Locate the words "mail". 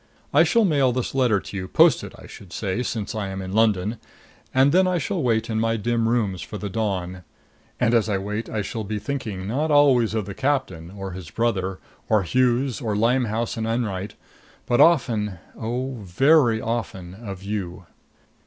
0.65-0.91